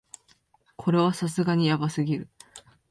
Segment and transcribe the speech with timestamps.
[0.77, 2.27] これはさすがにヤバすぎる